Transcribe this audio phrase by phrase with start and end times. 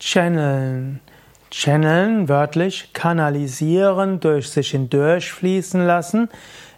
[0.00, 1.00] Channeln.
[1.50, 6.30] Channeln, wörtlich kanalisieren, durch sich hindurchfließen lassen,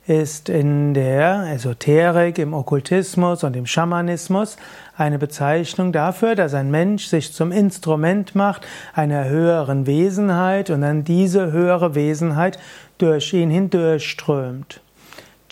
[0.09, 4.57] ist in der Esoterik, im Okkultismus und im Schamanismus
[4.97, 11.05] eine Bezeichnung dafür, dass ein Mensch sich zum Instrument macht einer höheren Wesenheit und dann
[11.05, 12.59] diese höhere Wesenheit
[12.99, 14.82] durch ihn hindurchströmt.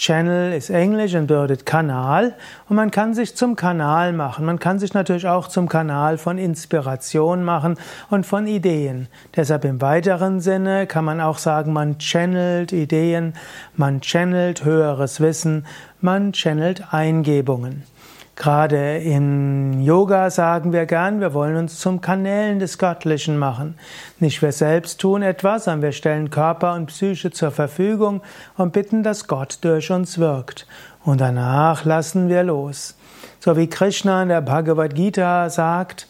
[0.00, 2.34] Channel ist Englisch und bedeutet Kanal
[2.70, 4.46] und man kann sich zum Kanal machen.
[4.46, 7.76] Man kann sich natürlich auch zum Kanal von Inspiration machen
[8.08, 9.08] und von Ideen.
[9.36, 13.34] Deshalb im weiteren Sinne kann man auch sagen, man channelt Ideen,
[13.76, 15.66] man channelt höheres Wissen,
[16.00, 17.82] man channelt Eingebungen.
[18.40, 23.74] Gerade im Yoga sagen wir gern, wir wollen uns zum Kanälen des Göttlichen machen.
[24.18, 28.22] Nicht wir selbst tun etwas, sondern wir stellen Körper und Psyche zur Verfügung
[28.56, 30.66] und bitten, dass Gott durch uns wirkt.
[31.04, 32.96] Und danach lassen wir los.
[33.40, 36.06] So wie Krishna in der Bhagavad Gita sagt,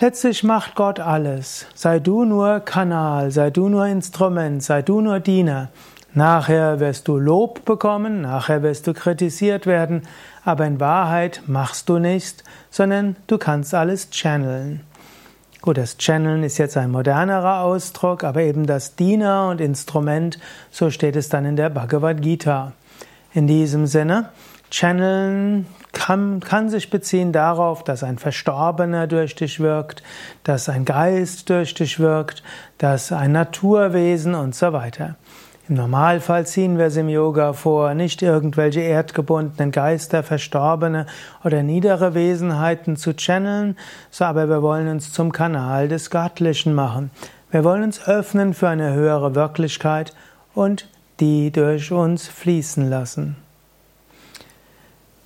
[0.00, 1.66] Letztlich macht Gott alles.
[1.74, 5.68] Sei du nur Kanal, sei du nur Instrument, sei du nur Diener.
[6.14, 10.02] Nachher wirst du Lob bekommen, nachher wirst du kritisiert werden,
[10.44, 14.80] aber in Wahrheit machst du nichts, sondern du kannst alles channeln.
[15.60, 20.38] Gut, das Channeln ist jetzt ein modernerer Ausdruck, aber eben das Diener und Instrument,
[20.70, 22.72] so steht es dann in der Bhagavad Gita.
[23.32, 24.28] In diesem Sinne,
[24.70, 30.02] Channeln kann, kann sich beziehen darauf, dass ein Verstorbener durch dich wirkt,
[30.44, 32.44] dass ein Geist durch dich wirkt,
[32.78, 35.16] dass ein Naturwesen und so weiter.
[35.66, 41.06] Im Normalfall ziehen wir es im Yoga vor, nicht irgendwelche erdgebundenen Geister, Verstorbene
[41.42, 43.78] oder niedere Wesenheiten zu channeln,
[44.10, 47.10] so aber wir wollen uns zum Kanal des Göttlichen machen.
[47.50, 50.12] Wir wollen uns öffnen für eine höhere Wirklichkeit
[50.54, 50.86] und
[51.20, 53.36] die durch uns fließen lassen.